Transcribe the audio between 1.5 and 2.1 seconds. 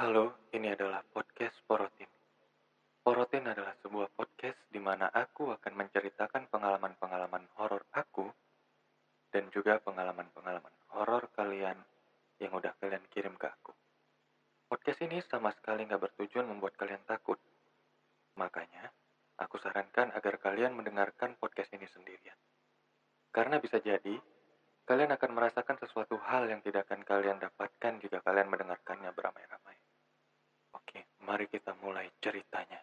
Porotin.